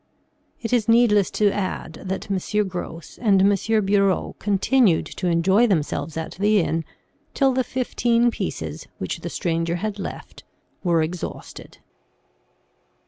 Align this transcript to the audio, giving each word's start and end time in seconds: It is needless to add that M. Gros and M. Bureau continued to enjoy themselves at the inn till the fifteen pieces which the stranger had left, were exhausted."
It 0.63 0.73
is 0.73 0.89
needless 0.89 1.29
to 1.37 1.51
add 1.51 2.01
that 2.05 2.31
M. 2.31 2.67
Gros 2.67 3.19
and 3.21 3.39
M. 3.39 3.85
Bureau 3.85 4.35
continued 4.39 5.05
to 5.05 5.27
enjoy 5.27 5.67
themselves 5.67 6.17
at 6.17 6.31
the 6.39 6.59
inn 6.59 6.85
till 7.35 7.53
the 7.53 7.63
fifteen 7.63 8.31
pieces 8.31 8.87
which 8.97 9.19
the 9.19 9.29
stranger 9.29 9.75
had 9.75 9.99
left, 9.99 10.43
were 10.83 11.03
exhausted." 11.03 11.77